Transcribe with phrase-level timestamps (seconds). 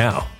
[0.00, 0.39] now.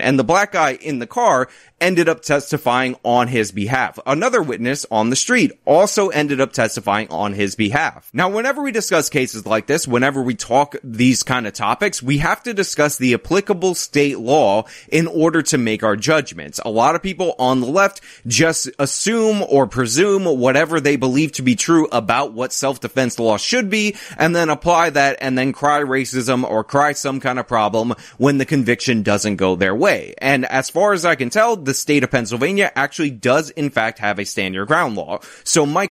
[0.00, 1.48] And the black guy in the car
[1.80, 3.98] ended up testifying on his behalf.
[4.04, 8.10] Another witness on the street also ended up testifying on his behalf.
[8.12, 12.18] Now, whenever we discuss cases like this, whenever we talk these kind of topics, we
[12.18, 16.60] have to discuss the applicable state law in order to make our judgments.
[16.64, 21.42] A lot of people on the left just assume or presume whatever they believe to
[21.42, 25.80] be true about what self-defense law should be and then apply that and then cry
[25.80, 30.14] racism or cry some kind of problem when the conviction doesn't go their way.
[30.18, 33.98] And as far as I can tell, the state of Pennsylvania actually does in fact
[33.98, 35.20] have a stand your ground law.
[35.44, 35.90] So Mike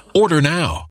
[0.13, 0.90] Order now.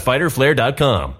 [0.00, 1.19] www.fighterflare.com.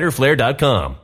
[0.01, 1.00] fighterflare.com.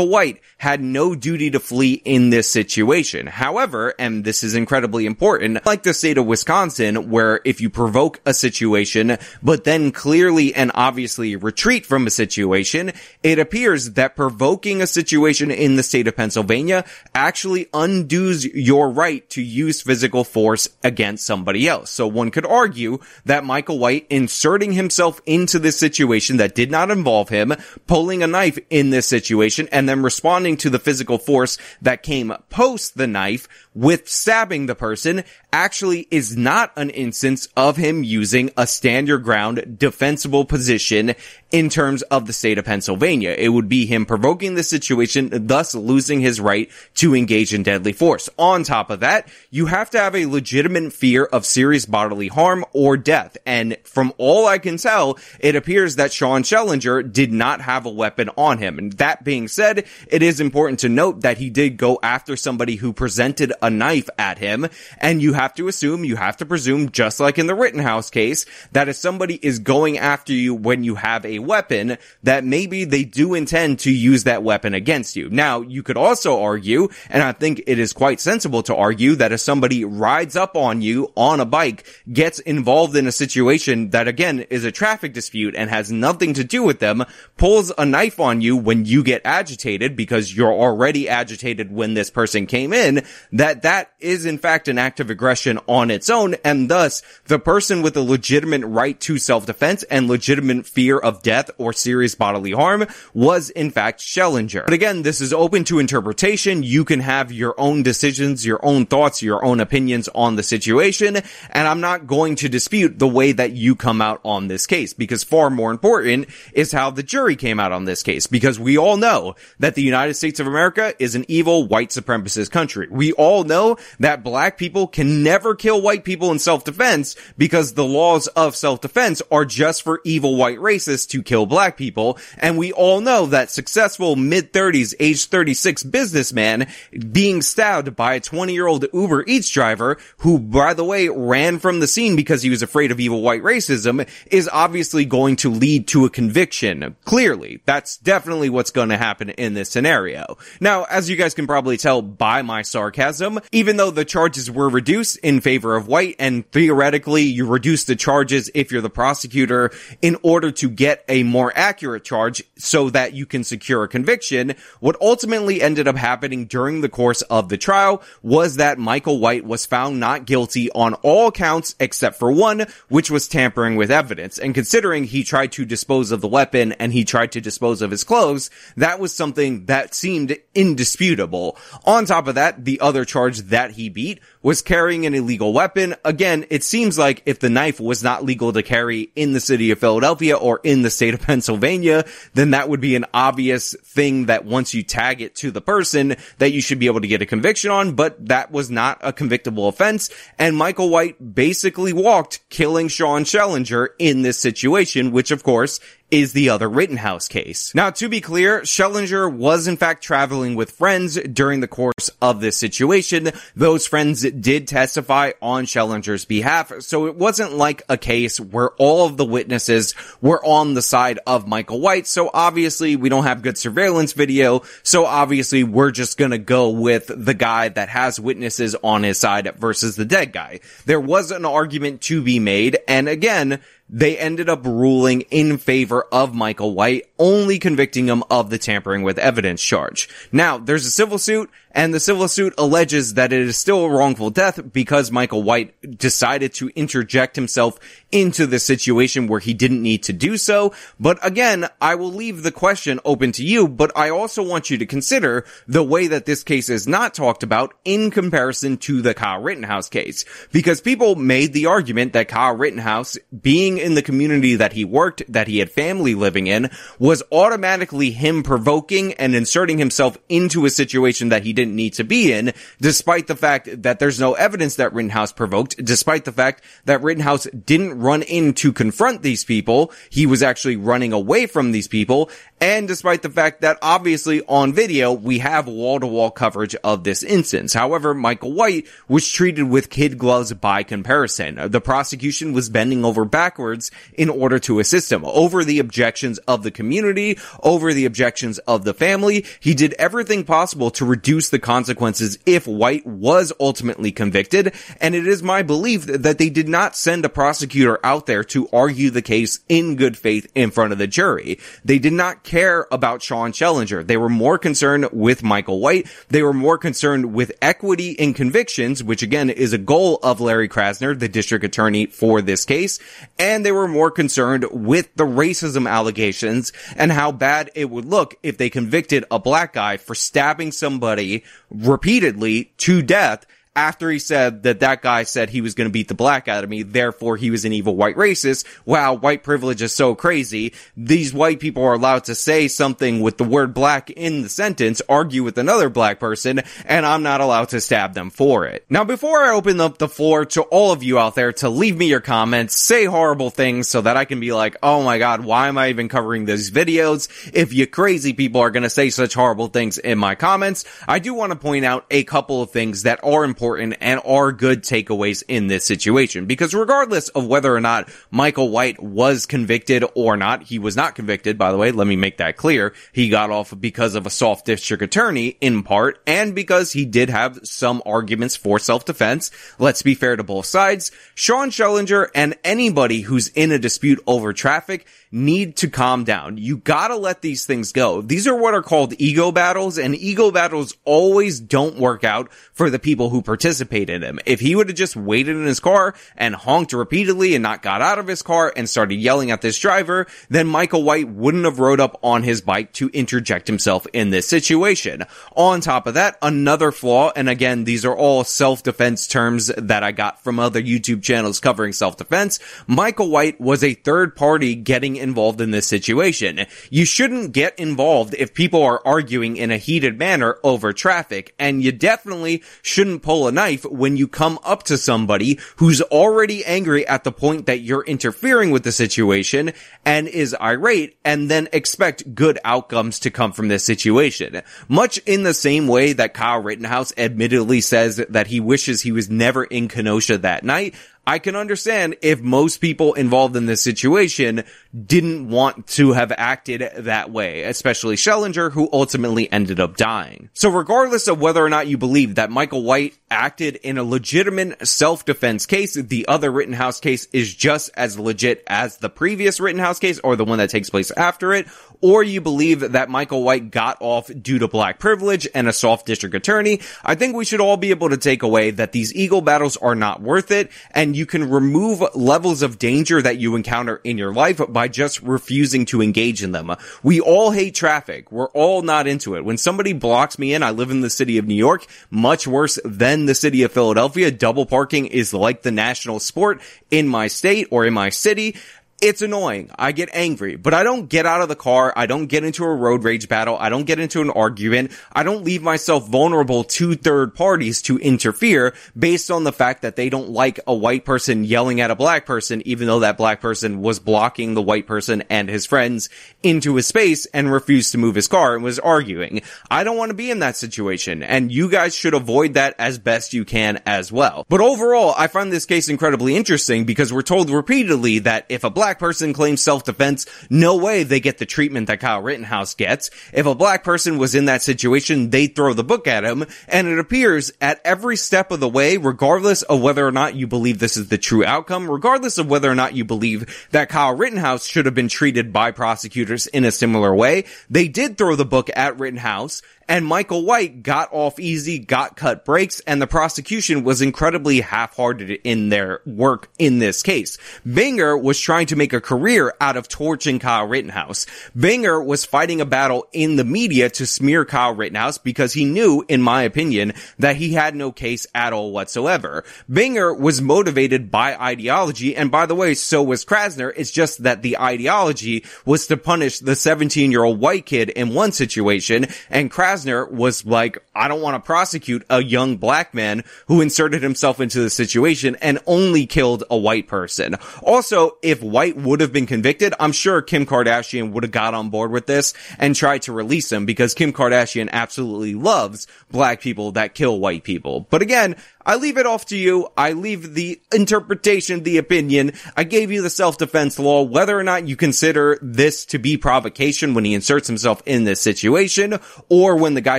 [0.00, 3.26] Michael White had no duty to flee in this situation.
[3.26, 8.18] However, and this is incredibly important, like the state of Wisconsin, where if you provoke
[8.24, 14.80] a situation, but then clearly and obviously retreat from a situation, it appears that provoking
[14.80, 20.68] a situation in the state of Pennsylvania actually undoes your right to use physical force
[20.82, 21.90] against somebody else.
[21.90, 26.90] So one could argue that Michael White inserting himself into this situation that did not
[26.90, 27.54] involve him,
[27.86, 32.32] pulling a knife in this situation, and then responding to the physical force that came
[32.48, 38.50] post the knife with stabbing the person actually is not an instance of him using
[38.56, 41.14] a stand your ground defensible position
[41.50, 43.34] in terms of the state of Pennsylvania.
[43.36, 47.92] It would be him provoking the situation, thus losing his right to engage in deadly
[47.92, 48.28] force.
[48.38, 52.64] On top of that, you have to have a legitimate fear of serious bodily harm
[52.72, 53.36] or death.
[53.44, 57.90] And from all I can tell, it appears that Sean Schellinger did not have a
[57.90, 58.78] weapon on him.
[58.78, 62.76] And that being said, it is important to note that he did go after somebody
[62.76, 64.68] who presented a knife at him.
[64.98, 68.46] And you have to assume, you have to presume, just like in the Rittenhouse case,
[68.72, 73.04] that if somebody is going after you when you have a weapon, that maybe they
[73.04, 75.28] do intend to use that weapon against you.
[75.30, 79.32] Now, you could also argue, and I think it is quite sensible to argue that
[79.32, 84.08] if somebody rides up on you on a bike, gets involved in a situation that
[84.08, 87.04] again is a traffic dispute and has nothing to do with them,
[87.36, 89.59] pulls a knife on you when you get agitated
[89.96, 94.78] because you're already agitated when this person came in, that that is in fact an
[94.78, 99.18] act of aggression on its own, and thus the person with a legitimate right to
[99.18, 104.64] self-defense and legitimate fear of death or serious bodily harm was in fact Schellinger.
[104.64, 106.62] But again, this is open to interpretation.
[106.62, 111.18] You can have your own decisions, your own thoughts, your own opinions on the situation,
[111.50, 114.94] and I'm not going to dispute the way that you come out on this case,
[114.94, 118.78] because far more important is how the jury came out on this case, because we
[118.78, 122.88] all know that the United States of America is an evil white supremacist country.
[122.90, 127.84] We all know that black people can never kill white people in self-defense because the
[127.84, 132.18] laws of self-defense are just for evil white racists to kill black people.
[132.38, 136.66] And we all know that successful mid-30s, age 36 businessman
[137.12, 141.58] being stabbed by a 20 year old Uber Eats driver who, by the way, ran
[141.58, 145.50] from the scene because he was afraid of evil white racism is obviously going to
[145.50, 146.96] lead to a conviction.
[147.04, 150.36] Clearly, that's definitely what's going to happen in this scenario.
[150.60, 154.68] Now, as you guys can probably tell by my sarcasm, even though the charges were
[154.68, 159.70] reduced in favor of white and theoretically you reduce the charges if you're the prosecutor
[160.02, 164.54] in order to get a more accurate charge so that you can secure a conviction,
[164.80, 169.44] what ultimately ended up happening during the course of the trial was that Michael White
[169.44, 174.38] was found not guilty on all counts except for one, which was tampering with evidence.
[174.38, 177.90] And considering he tried to dispose of the weapon and he tried to dispose of
[177.90, 181.56] his clothes, that was something that seemed indisputable.
[181.84, 185.94] On top of that, the other charge that he beat was carrying an illegal weapon.
[186.04, 189.70] Again, it seems like if the knife was not legal to carry in the city
[189.70, 194.26] of Philadelphia or in the state of Pennsylvania, then that would be an obvious thing
[194.26, 197.22] that once you tag it to the person that you should be able to get
[197.22, 200.10] a conviction on, but that was not a convictable offense.
[200.38, 206.32] And Michael White basically walked killing Sean Schellinger in this situation, which of course is
[206.32, 207.74] the other Rittenhouse case.
[207.74, 212.40] Now, to be clear, Schellinger was in fact traveling with friends during the course of
[212.40, 213.30] this situation.
[213.54, 219.06] Those friends did testify on Schellinger's behalf, so it wasn't like a case where all
[219.06, 222.06] of the witnesses were on the side of Michael White.
[222.06, 224.62] So obviously we don't have good surveillance video.
[224.82, 229.52] So obviously we're just gonna go with the guy that has witnesses on his side
[229.56, 230.60] versus the dead guy.
[230.86, 232.78] There was an argument to be made.
[232.88, 233.60] And again,
[233.92, 239.02] they ended up ruling in favor of Michael White, only convicting him of the tampering
[239.02, 240.08] with evidence charge.
[240.30, 243.90] Now, there's a civil suit, and the civil suit alleges that it is still a
[243.90, 247.78] wrongful death because Michael White decided to interject himself
[248.12, 250.72] into the situation where he didn't need to do so.
[250.98, 254.78] But again, I will leave the question open to you, but I also want you
[254.78, 259.14] to consider the way that this case is not talked about in comparison to the
[259.14, 260.24] Kyle Rittenhouse case.
[260.52, 265.22] Because people made the argument that Kyle Rittenhouse, being in the community that he worked,
[265.32, 270.70] that he had family living in, was automatically him provoking and inserting himself into a
[270.70, 274.76] situation that he didn't need to be in, despite the fact that there's no evidence
[274.76, 279.92] that Rittenhouse provoked, despite the fact that Rittenhouse didn't run in to confront these people.
[280.10, 282.30] He was actually running away from these people.
[282.60, 287.04] And despite the fact that obviously on video, we have wall to wall coverage of
[287.04, 287.72] this instance.
[287.72, 291.58] However, Michael White was treated with kid gloves by comparison.
[291.70, 293.69] The prosecution was bending over backwards
[294.14, 298.84] in order to assist him over the objections of the community, over the objections of
[298.84, 299.44] the family.
[299.60, 304.74] He did everything possible to reduce the consequences if White was ultimately convicted.
[305.00, 308.68] And it is my belief that they did not send a prosecutor out there to
[308.72, 311.58] argue the case in good faith in front of the jury.
[311.84, 314.06] They did not care about Sean Schellinger.
[314.06, 316.08] They were more concerned with Michael White.
[316.28, 320.68] They were more concerned with equity in convictions, which again is a goal of Larry
[320.68, 322.98] Krasner, the district attorney for this case.
[323.38, 328.36] And they were more concerned with the racism allegations and how bad it would look
[328.42, 334.64] if they convicted a black guy for stabbing somebody repeatedly to death after he said
[334.64, 337.36] that that guy said he was going to beat the black out of me, therefore
[337.36, 338.66] he was an evil white racist.
[338.84, 340.74] Wow, white privilege is so crazy.
[340.96, 345.00] These white people are allowed to say something with the word black in the sentence,
[345.08, 348.84] argue with another black person, and I'm not allowed to stab them for it.
[348.90, 351.96] Now, before I open up the floor to all of you out there to leave
[351.96, 355.44] me your comments, say horrible things so that I can be like, oh my god,
[355.44, 357.28] why am I even covering these videos?
[357.54, 361.20] If you crazy people are going to say such horrible things in my comments, I
[361.20, 364.52] do want to point out a couple of things that are important important and are
[364.52, 366.46] good takeaways in this situation.
[366.46, 371.14] Because regardless of whether or not Michael White was convicted or not, he was not
[371.14, 372.92] convicted, by the way, let me make that clear.
[373.12, 377.30] He got off because of a soft district attorney in part and because he did
[377.30, 379.50] have some arguments for self-defense.
[379.78, 381.12] Let's be fair to both sides.
[381.34, 386.58] Sean Schellinger and anybody who's in a dispute over traffic need to calm down.
[386.58, 388.20] You gotta let these things go.
[388.20, 392.90] These are what are called ego battles and ego battles always don't work out for
[392.90, 394.38] the people who participate in them.
[394.46, 398.00] If he would have just waited in his car and honked repeatedly and not got
[398.00, 401.80] out of his car and started yelling at this driver, then Michael White wouldn't have
[401.80, 405.24] rode up on his bike to interject himself in this situation.
[405.56, 410.12] On top of that, another flaw, and again, these are all self-defense terms that I
[410.12, 412.60] got from other YouTube channels covering self-defense.
[412.86, 416.66] Michael White was a third party getting involved in this situation.
[416.88, 421.82] You shouldn't get involved if people are arguing in a heated manner over traffic, and
[421.82, 427.06] you definitely shouldn't pull a knife when you come up to somebody who's already angry
[427.06, 429.72] at the point that you're interfering with the situation
[430.04, 434.62] and is irate and then expect good outcomes to come from this situation.
[434.88, 439.30] Much in the same way that Kyle Rittenhouse admittedly says that he wishes he was
[439.30, 440.94] never in Kenosha that night,
[441.26, 444.64] I can understand if most people involved in this situation
[445.06, 450.50] didn't want to have acted that way, especially Schellinger, who ultimately ended up dying.
[450.54, 454.86] So regardless of whether or not you believe that Michael White acted in a legitimate
[454.86, 460.18] self-defense case, the other Rittenhouse case is just as legit as the previous Rittenhouse case
[460.24, 461.68] or the one that takes place after it,
[462.00, 466.06] or you believe that Michael White got off due to black privilege and a soft
[466.06, 469.40] district attorney, I think we should all be able to take away that these ego
[469.40, 474.00] battles are not worth it and you can remove levels of danger that you encounter
[474.04, 476.74] in your life by just refusing to engage in them.
[477.02, 478.30] We all hate traffic.
[478.32, 479.44] We're all not into it.
[479.44, 482.78] When somebody blocks me in, I live in the city of New York, much worse
[482.84, 484.30] than the city of Philadelphia.
[484.30, 486.60] Double parking is like the national sport
[486.90, 488.56] in my state or in my city
[489.00, 489.70] it's annoying.
[489.78, 491.92] I get angry, but I don't get out of the car.
[491.96, 493.56] I don't get into a road rage battle.
[493.58, 494.92] I don't get into an argument.
[495.12, 499.96] I don't leave myself vulnerable to third parties to interfere based on the fact that
[499.96, 503.40] they don't like a white person yelling at a black person, even though that black
[503.40, 506.10] person was blocking the white person and his friends
[506.42, 509.40] into his space and refused to move his car and was arguing.
[509.70, 512.98] I don't want to be in that situation and you guys should avoid that as
[512.98, 514.44] best you can as well.
[514.48, 518.70] But overall, I find this case incredibly interesting because we're told repeatedly that if a
[518.70, 523.08] black black person claims self-defense, no way they get the treatment that Kyle Rittenhouse gets.
[523.32, 526.44] If a black person was in that situation, they'd throw the book at him.
[526.66, 530.48] And it appears at every step of the way, regardless of whether or not you
[530.48, 534.16] believe this is the true outcome, regardless of whether or not you believe that Kyle
[534.16, 538.44] Rittenhouse should have been treated by prosecutors in a similar way, they did throw the
[538.44, 543.82] book at Rittenhouse and Michael White got off easy, got cut breaks, and the prosecution
[543.82, 547.36] was incredibly half-hearted in their work in this case.
[547.66, 551.26] Binger was trying to make a career out of torching Kyle Rittenhouse.
[551.56, 556.04] Binger was fighting a battle in the media to smear Kyle Rittenhouse because he knew,
[556.08, 559.42] in my opinion, that he had no case at all whatsoever.
[559.68, 563.72] Binger was motivated by ideology, and by the way, so was Krasner.
[563.76, 569.08] It's just that the ideology was to punish the 17-year-old white kid in one situation,
[569.28, 573.60] and Krasner Krasner was like, I don't want to prosecute a young black man who
[573.60, 577.36] inserted himself into the situation and only killed a white person.
[577.62, 581.70] Also, if White would have been convicted, I'm sure Kim Kardashian would have got on
[581.70, 586.72] board with this and tried to release him because Kim Kardashian absolutely loves black people
[586.72, 587.86] that kill white people.
[587.90, 589.68] But again, I leave it off to you.
[589.76, 592.32] I leave the interpretation, the opinion.
[592.56, 596.94] I gave you the self-defense law, whether or not you consider this to be provocation
[596.94, 599.98] when he inserts himself in this situation, or when the guy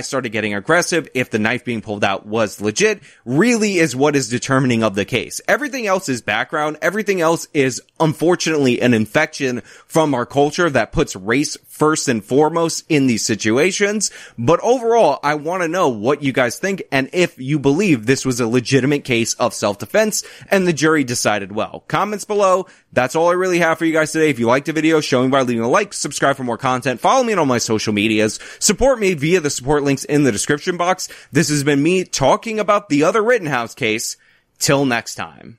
[0.00, 4.28] started getting aggressive, if the knife being pulled out was legit, really is what is
[4.28, 5.40] determining of the case.
[5.48, 6.78] Everything else is background.
[6.82, 12.84] Everything else is unfortunately an infection from our culture that puts race first and foremost
[12.88, 14.10] in these situations.
[14.38, 18.24] But overall, I want to know what you guys think and if you believe this
[18.24, 21.84] was a legitimate case of self-defense and the jury decided well.
[21.88, 22.66] Comments below.
[22.92, 24.30] That's all I really have for you guys today.
[24.30, 27.00] If you liked the video, show me by leaving a like, subscribe for more content,
[27.00, 30.32] follow me on all my social medias, support me via the support links in the
[30.32, 31.08] description box.
[31.32, 34.16] This has been me talking about the other Rittenhouse case.
[34.58, 35.58] Till next time.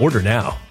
[0.01, 0.70] Order now.